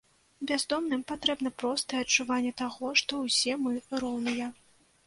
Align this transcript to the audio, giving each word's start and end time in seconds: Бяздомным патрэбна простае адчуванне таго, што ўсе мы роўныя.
Бяздомным 0.51 1.03
патрэбна 1.11 1.49
простае 1.65 2.01
адчуванне 2.07 2.53
таго, 2.63 2.85
што 3.03 3.21
ўсе 3.29 3.53
мы 3.69 3.77
роўныя. 4.07 4.55